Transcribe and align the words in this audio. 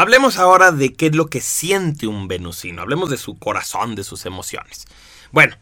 Hablemos 0.00 0.38
ahora 0.38 0.72
de 0.72 0.94
qué 0.94 1.08
es 1.08 1.14
lo 1.14 1.26
que 1.26 1.42
siente 1.42 2.06
un 2.06 2.26
venusino. 2.26 2.80
Hablemos 2.80 3.10
de 3.10 3.18
su 3.18 3.38
corazón, 3.38 3.94
de 3.94 4.02
sus 4.02 4.24
emociones. 4.24 4.86
Bueno, 5.30 5.56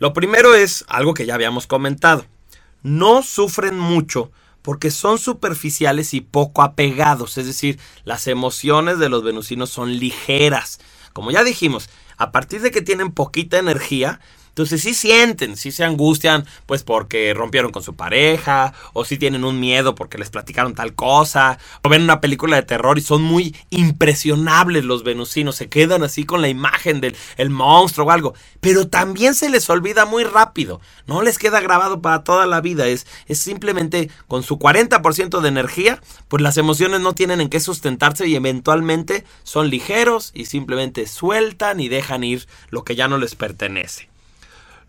lo 0.00 0.12
primero 0.12 0.56
es 0.56 0.84
algo 0.88 1.14
que 1.14 1.26
ya 1.26 1.36
habíamos 1.36 1.68
comentado. 1.68 2.26
No 2.82 3.22
sufren 3.22 3.78
mucho 3.78 4.32
porque 4.62 4.90
son 4.90 5.20
superficiales 5.20 6.12
y 6.12 6.22
poco 6.22 6.62
apegados, 6.62 7.38
es 7.38 7.46
decir, 7.46 7.78
las 8.02 8.26
emociones 8.26 8.98
de 8.98 9.08
los 9.08 9.22
venusinos 9.22 9.70
son 9.70 9.96
ligeras. 9.96 10.80
Como 11.12 11.30
ya 11.30 11.44
dijimos, 11.44 11.88
a 12.16 12.32
partir 12.32 12.62
de 12.62 12.72
que 12.72 12.82
tienen 12.82 13.12
poquita 13.12 13.58
energía, 13.58 14.18
entonces 14.54 14.82
sí 14.82 14.94
sienten, 14.94 15.56
sí 15.56 15.72
se 15.72 15.82
angustian, 15.82 16.46
pues 16.66 16.84
porque 16.84 17.34
rompieron 17.34 17.72
con 17.72 17.82
su 17.82 17.96
pareja, 17.96 18.72
o 18.92 19.04
sí 19.04 19.18
tienen 19.18 19.44
un 19.44 19.58
miedo 19.58 19.96
porque 19.96 20.16
les 20.16 20.30
platicaron 20.30 20.76
tal 20.76 20.94
cosa, 20.94 21.58
o 21.82 21.88
ven 21.88 22.02
una 22.02 22.20
película 22.20 22.54
de 22.54 22.62
terror 22.62 22.96
y 22.96 23.00
son 23.00 23.20
muy 23.20 23.56
impresionables 23.70 24.84
los 24.84 25.02
venusinos, 25.02 25.56
se 25.56 25.68
quedan 25.68 26.04
así 26.04 26.22
con 26.22 26.40
la 26.40 26.46
imagen 26.46 27.00
del 27.00 27.16
el 27.36 27.50
monstruo 27.50 28.06
o 28.06 28.10
algo, 28.12 28.34
pero 28.60 28.86
también 28.86 29.34
se 29.34 29.50
les 29.50 29.68
olvida 29.68 30.04
muy 30.04 30.22
rápido, 30.22 30.80
no 31.08 31.20
les 31.20 31.36
queda 31.36 31.58
grabado 31.60 32.00
para 32.00 32.22
toda 32.22 32.46
la 32.46 32.60
vida, 32.60 32.86
es, 32.86 33.08
es 33.26 33.40
simplemente 33.40 34.08
con 34.28 34.44
su 34.44 34.60
40% 34.60 35.40
de 35.40 35.48
energía, 35.48 36.00
pues 36.28 36.44
las 36.44 36.58
emociones 36.58 37.00
no 37.00 37.12
tienen 37.12 37.40
en 37.40 37.48
qué 37.48 37.58
sustentarse 37.58 38.28
y 38.28 38.36
eventualmente 38.36 39.24
son 39.42 39.68
ligeros 39.68 40.30
y 40.32 40.44
simplemente 40.44 41.08
sueltan 41.08 41.80
y 41.80 41.88
dejan 41.88 42.22
ir 42.22 42.46
lo 42.70 42.84
que 42.84 42.94
ya 42.94 43.08
no 43.08 43.18
les 43.18 43.34
pertenece. 43.34 44.13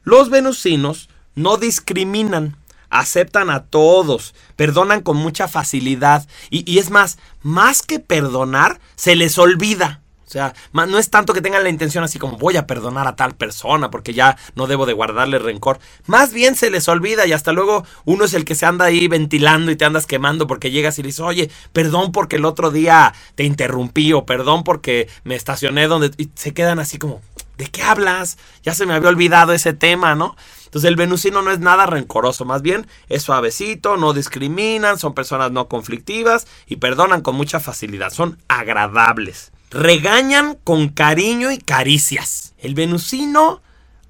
Los 0.05 0.29
venusinos 0.29 1.09
no 1.33 1.57
discriminan, 1.57 2.55
aceptan 2.91 3.49
a 3.49 3.63
todos, 3.63 4.35
perdonan 4.55 5.01
con 5.01 5.17
mucha 5.17 5.47
facilidad 5.47 6.27
y, 6.51 6.77
es 6.77 6.91
más, 6.91 7.17
más 7.41 7.81
que 7.81 7.99
perdonar, 7.99 8.79
se 8.95 9.15
les 9.15 9.37
olvida. 9.39 10.01
O 10.27 10.29
sea, 10.29 10.53
no 10.73 10.99
es 10.99 11.09
tanto 11.09 11.33
que 11.33 11.41
tengan 11.41 11.63
la 11.63 11.69
intención 11.69 12.03
así 12.03 12.19
como 12.19 12.37
voy 12.37 12.57
a 12.57 12.67
perdonar 12.67 13.07
a 13.07 13.15
tal 13.15 13.35
persona 13.35 13.89
porque 13.89 14.13
ya 14.13 14.37
no 14.55 14.67
debo 14.67 14.85
de 14.85 14.93
guardarle 14.93 15.39
rencor. 15.39 15.79
Más 16.05 16.33
bien 16.33 16.55
se 16.55 16.69
les 16.69 16.87
olvida 16.87 17.25
y 17.25 17.33
hasta 17.33 17.51
luego 17.51 17.83
uno 18.05 18.25
es 18.25 18.33
el 18.35 18.45
que 18.45 18.55
se 18.55 18.65
anda 18.67 18.85
ahí 18.85 19.07
ventilando 19.07 19.71
y 19.71 19.75
te 19.75 19.85
andas 19.85 20.05
quemando 20.05 20.45
porque 20.45 20.71
llegas 20.71 20.99
y 20.99 21.01
le 21.01 21.07
dices, 21.07 21.21
oye, 21.21 21.49
perdón 21.73 22.11
porque 22.11 22.35
el 22.35 22.45
otro 22.45 22.69
día 22.69 23.13
te 23.33 23.43
interrumpí 23.43 24.13
o 24.13 24.25
perdón 24.25 24.63
porque 24.63 25.07
me 25.23 25.35
estacioné 25.35 25.87
donde... 25.87 26.11
Y 26.17 26.29
se 26.35 26.53
quedan 26.53 26.79
así 26.79 26.97
como, 26.99 27.21
¿de 27.57 27.67
qué 27.67 27.83
hablas? 27.83 28.37
Ya 28.63 28.73
se 28.73 28.85
me 28.85 28.93
había 28.93 29.09
olvidado 29.09 29.53
ese 29.53 29.73
tema, 29.73 30.15
¿no? 30.15 30.35
Entonces 30.65 30.89
el 30.89 30.97
venusino 30.97 31.41
no 31.41 31.51
es 31.51 31.59
nada 31.59 31.85
rencoroso, 31.85 32.43
más 32.43 32.61
bien 32.61 32.85
es 33.07 33.23
suavecito, 33.23 33.95
no 33.95 34.13
discriminan, 34.13 34.99
son 34.99 35.13
personas 35.13 35.51
no 35.51 35.67
conflictivas 35.69 36.47
y 36.67 36.75
perdonan 36.77 37.21
con 37.21 37.35
mucha 37.35 37.59
facilidad, 37.59 38.11
son 38.11 38.37
agradables. 38.47 39.51
Regañan 39.71 40.57
con 40.63 40.89
cariño 40.89 41.51
y 41.51 41.57
caricias. 41.57 42.53
El 42.57 42.75
venusino, 42.75 43.61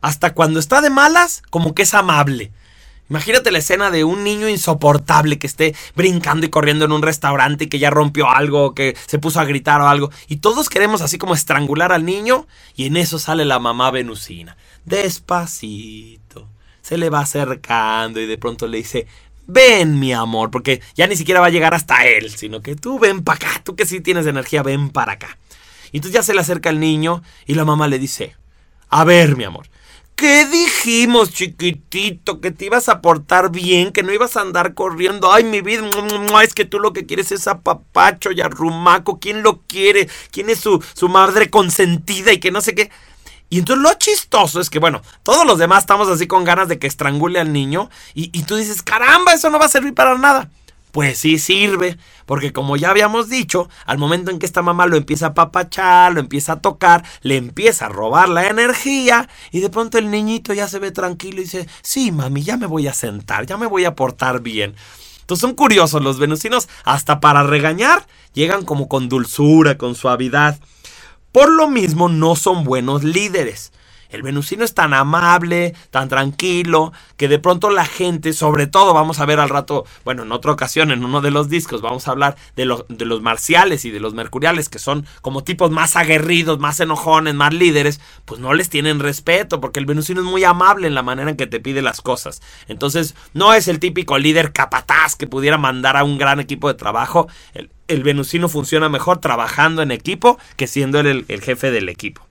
hasta 0.01 0.33
cuando 0.33 0.59
está 0.59 0.81
de 0.81 0.89
malas, 0.89 1.43
como 1.49 1.75
que 1.75 1.83
es 1.83 1.93
amable. 1.93 2.51
Imagínate 3.09 3.51
la 3.51 3.59
escena 3.59 3.91
de 3.91 4.03
un 4.03 4.23
niño 4.23 4.49
insoportable 4.49 5.37
que 5.37 5.45
esté 5.45 5.75
brincando 5.95 6.45
y 6.45 6.49
corriendo 6.49 6.85
en 6.85 6.91
un 6.91 7.03
restaurante 7.03 7.65
y 7.65 7.67
que 7.67 7.77
ya 7.77 7.91
rompió 7.91 8.29
algo, 8.29 8.73
que 8.73 8.97
se 9.05 9.19
puso 9.19 9.39
a 9.39 9.45
gritar 9.45 9.79
o 9.81 9.87
algo. 9.87 10.09
Y 10.27 10.37
todos 10.37 10.69
queremos 10.69 11.01
así 11.01 11.17
como 11.17 11.35
estrangular 11.35 11.91
al 11.91 12.03
niño 12.03 12.47
y 12.75 12.87
en 12.87 12.97
eso 12.97 13.19
sale 13.19 13.45
la 13.45 13.59
mamá 13.59 13.91
venusina. 13.91 14.57
Despacito. 14.85 16.49
Se 16.81 16.97
le 16.97 17.09
va 17.09 17.21
acercando 17.21 18.19
y 18.19 18.25
de 18.25 18.37
pronto 18.37 18.67
le 18.67 18.77
dice, 18.77 19.07
ven 19.47 19.99
mi 19.99 20.13
amor, 20.13 20.51
porque 20.51 20.81
ya 20.95 21.07
ni 21.07 21.15
siquiera 21.15 21.41
va 21.41 21.47
a 21.47 21.51
llegar 21.51 21.73
hasta 21.73 22.05
él, 22.07 22.31
sino 22.31 22.61
que 22.61 22.75
tú 22.75 22.99
ven 22.99 23.23
para 23.23 23.37
acá, 23.37 23.61
tú 23.63 23.75
que 23.75 23.85
sí 23.85 24.01
tienes 24.01 24.25
energía, 24.25 24.63
ven 24.63 24.89
para 24.89 25.13
acá. 25.13 25.37
Y 25.91 25.97
entonces 25.97 26.13
ya 26.13 26.23
se 26.23 26.33
le 26.33 26.41
acerca 26.41 26.69
el 26.69 26.79
niño 26.79 27.23
y 27.45 27.55
la 27.55 27.65
mamá 27.65 27.87
le 27.87 27.99
dice, 27.99 28.35
a 28.89 29.03
ver 29.03 29.35
mi 29.35 29.43
amor, 29.43 29.67
¿Qué 30.15 30.45
dijimos, 30.45 31.31
chiquitito? 31.31 32.39
Que 32.39 32.51
te 32.51 32.65
ibas 32.65 32.87
a 32.87 33.01
portar 33.01 33.51
bien, 33.51 33.91
que 33.91 34.01
no 34.01 34.13
ibas 34.13 34.37
a 34.37 34.41
andar 34.41 34.73
corriendo. 34.73 35.31
Ay, 35.31 35.43
mi 35.43 35.59
vida, 35.59 35.83
es 36.41 36.53
que 36.53 36.63
tú 36.63 36.79
lo 36.79 36.93
que 36.93 37.05
quieres 37.05 37.33
es 37.33 37.47
a 37.47 37.59
papacho 37.59 38.31
y 38.31 38.39
arrumaco. 38.39 39.19
¿Quién 39.19 39.43
lo 39.43 39.61
quiere? 39.67 40.07
¿Quién 40.31 40.49
es 40.49 40.61
su, 40.61 40.81
su 40.93 41.09
madre 41.09 41.49
consentida 41.49 42.31
y 42.31 42.39
que 42.39 42.51
no 42.51 42.61
sé 42.61 42.73
qué? 42.73 42.91
Y 43.49 43.59
entonces 43.59 43.83
lo 43.83 43.93
chistoso 43.95 44.61
es 44.61 44.69
que, 44.69 44.79
bueno, 44.79 45.01
todos 45.21 45.45
los 45.45 45.59
demás 45.59 45.79
estamos 45.83 46.07
así 46.07 46.27
con 46.27 46.45
ganas 46.45 46.69
de 46.69 46.79
que 46.79 46.87
estrangule 46.87 47.39
al 47.39 47.51
niño 47.51 47.89
y, 48.13 48.29
y 48.37 48.43
tú 48.43 48.55
dices, 48.55 48.81
caramba, 48.81 49.33
eso 49.33 49.49
no 49.49 49.59
va 49.59 49.65
a 49.65 49.69
servir 49.69 49.93
para 49.93 50.17
nada. 50.17 50.49
Pues 50.95 51.17
sí 51.17 51.39
sirve, 51.39 51.97
porque 52.25 52.53
como 52.53 52.77
ya 52.77 52.89
habíamos 52.89 53.27
dicho, 53.27 53.67
al 53.85 53.97
momento 53.97 54.31
en 54.31 54.39
que 54.39 54.45
esta 54.45 54.61
mamá 54.61 54.85
lo 54.85 54.95
empieza 54.95 55.25
a 55.25 55.33
papachar, 55.33 56.13
lo 56.13 56.21
empieza 56.21 56.53
a 56.53 56.61
tocar, 56.61 57.03
le 57.19 57.35
empieza 57.35 57.87
a 57.87 57.89
robar 57.89 58.29
la 58.29 58.47
energía 58.47 59.27
y 59.51 59.59
de 59.59 59.69
pronto 59.69 59.97
el 59.97 60.09
niñito 60.09 60.53
ya 60.53 60.69
se 60.69 60.79
ve 60.79 60.91
tranquilo 60.91 61.41
y 61.41 61.43
dice, 61.43 61.67
sí, 61.81 62.13
mami, 62.13 62.43
ya 62.43 62.55
me 62.55 62.65
voy 62.65 62.87
a 62.87 62.93
sentar, 62.93 63.45
ya 63.45 63.57
me 63.57 63.65
voy 63.65 63.83
a 63.83 63.93
portar 63.93 64.39
bien. 64.39 64.73
Entonces 65.19 65.41
son 65.41 65.53
curiosos 65.53 66.01
los 66.01 66.17
venusinos, 66.17 66.69
hasta 66.85 67.19
para 67.19 67.43
regañar, 67.43 68.07
llegan 68.31 68.63
como 68.63 68.87
con 68.87 69.09
dulzura, 69.09 69.77
con 69.77 69.95
suavidad. 69.95 70.61
Por 71.33 71.51
lo 71.51 71.67
mismo 71.67 72.07
no 72.07 72.37
son 72.37 72.63
buenos 72.63 73.03
líderes. 73.03 73.73
El 74.09 74.21
venusino 74.21 74.63
es 74.63 74.73
tan 74.73 74.93
amable, 74.93 75.73
tan 75.91 76.09
tranquilo, 76.09 76.93
que 77.17 77.27
de 77.27 77.39
pronto 77.39 77.69
la 77.69 77.85
gente, 77.85 78.33
sobre 78.33 78.67
todo 78.67 78.93
vamos 78.93 79.19
a 79.19 79.25
ver 79.25 79.39
al 79.39 79.49
rato, 79.49 79.85
bueno, 80.03 80.23
en 80.23 80.31
otra 80.31 80.51
ocasión, 80.51 80.91
en 80.91 81.03
uno 81.03 81.21
de 81.21 81.31
los 81.31 81.49
discos, 81.49 81.81
vamos 81.81 82.07
a 82.07 82.11
hablar 82.11 82.35
de, 82.55 82.73
de 82.89 83.05
los 83.05 83.21
marciales 83.21 83.85
y 83.85 83.91
de 83.91 83.99
los 83.99 84.13
mercuriales, 84.13 84.69
que 84.69 84.79
son 84.79 85.05
como 85.21 85.43
tipos 85.43 85.71
más 85.71 85.95
aguerridos, 85.95 86.59
más 86.59 86.79
enojones, 86.79 87.33
más 87.33 87.53
líderes, 87.53 87.99
pues 88.25 88.39
no 88.39 88.53
les 88.53 88.69
tienen 88.69 88.99
respeto, 88.99 89.59
porque 89.61 89.79
el 89.79 89.85
venusino 89.85 90.21
es 90.21 90.27
muy 90.27 90.43
amable 90.43 90.87
en 90.87 90.95
la 90.95 91.03
manera 91.03 91.29
en 91.29 91.37
que 91.37 91.47
te 91.47 91.59
pide 91.59 91.81
las 91.81 92.01
cosas. 92.01 92.41
Entonces, 92.67 93.15
no 93.33 93.53
es 93.53 93.67
el 93.67 93.79
típico 93.79 94.17
líder 94.17 94.53
capataz 94.53 95.15
que 95.15 95.27
pudiera 95.27 95.57
mandar 95.57 95.97
a 95.97 96.03
un 96.03 96.17
gran 96.17 96.39
equipo 96.39 96.67
de 96.67 96.75
trabajo. 96.75 97.27
El, 97.87 98.03
venusino 98.03 98.49
funciona 98.49 98.89
mejor 98.89 99.19
trabajando 99.19 99.81
en 99.81 99.91
equipo 99.91 100.37
que 100.57 100.67
siendo 100.67 100.99
el 100.99 101.41
jefe 101.41 101.71
del 101.71 101.89
equipo. 101.89 102.27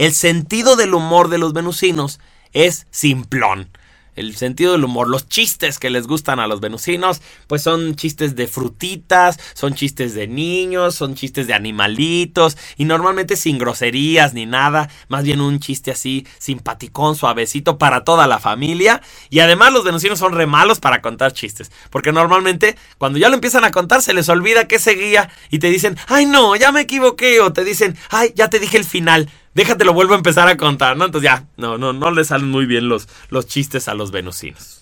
El 0.00 0.14
sentido 0.14 0.76
del 0.76 0.94
humor 0.94 1.28
de 1.28 1.36
los 1.36 1.52
venusinos 1.52 2.20
es 2.54 2.86
simplón. 2.90 3.68
El 4.16 4.34
sentido 4.34 4.72
del 4.72 4.84
humor, 4.84 5.08
los 5.08 5.28
chistes 5.28 5.78
que 5.78 5.90
les 5.90 6.06
gustan 6.06 6.40
a 6.40 6.46
los 6.46 6.60
venusinos, 6.60 7.20
pues 7.46 7.62
son 7.62 7.96
chistes 7.96 8.34
de 8.34 8.46
frutitas, 8.46 9.38
son 9.52 9.74
chistes 9.74 10.14
de 10.14 10.26
niños, 10.26 10.94
son 10.94 11.16
chistes 11.16 11.46
de 11.46 11.52
animalitos 11.52 12.56
y 12.78 12.86
normalmente 12.86 13.36
sin 13.36 13.58
groserías 13.58 14.32
ni 14.32 14.46
nada, 14.46 14.88
más 15.08 15.24
bien 15.24 15.42
un 15.42 15.60
chiste 15.60 15.90
así 15.90 16.26
simpaticón, 16.38 17.14
suavecito 17.14 17.76
para 17.76 18.02
toda 18.02 18.26
la 18.26 18.38
familia. 18.38 19.02
Y 19.28 19.40
además 19.40 19.70
los 19.70 19.84
venusinos 19.84 20.18
son 20.18 20.32
re 20.32 20.46
malos 20.46 20.80
para 20.80 21.02
contar 21.02 21.34
chistes, 21.34 21.70
porque 21.90 22.10
normalmente 22.10 22.74
cuando 22.96 23.18
ya 23.18 23.28
lo 23.28 23.34
empiezan 23.34 23.66
a 23.66 23.70
contar 23.70 24.00
se 24.00 24.14
les 24.14 24.30
olvida 24.30 24.66
que 24.66 24.78
seguía 24.78 25.28
y 25.50 25.58
te 25.58 25.68
dicen, 25.68 25.98
ay 26.06 26.24
no, 26.24 26.56
ya 26.56 26.72
me 26.72 26.80
equivoqué 26.80 27.40
o 27.40 27.52
te 27.52 27.64
dicen, 27.64 27.98
ay, 28.08 28.32
ya 28.34 28.48
te 28.48 28.60
dije 28.60 28.78
el 28.78 28.86
final 28.86 29.28
déjate 29.54 29.84
lo 29.84 29.92
vuelvo 29.92 30.14
a 30.14 30.16
empezar 30.16 30.48
a 30.48 30.56
contar, 30.56 30.96
¿no? 30.96 31.06
Entonces 31.06 31.30
ya, 31.30 31.46
no, 31.56 31.78
no, 31.78 31.92
no 31.92 32.10
le 32.10 32.24
salen 32.24 32.50
muy 32.50 32.66
bien 32.66 32.88
los, 32.88 33.08
los 33.28 33.46
chistes 33.46 33.88
a 33.88 33.94
los 33.94 34.10
venusinos. 34.10 34.79